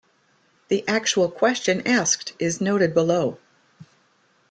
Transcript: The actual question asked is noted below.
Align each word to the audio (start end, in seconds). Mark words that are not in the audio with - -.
The 0.69 0.83
actual 0.87 1.29
question 1.29 1.85
asked 1.85 2.33
is 2.39 2.59
noted 2.59 2.95
below. 2.95 3.37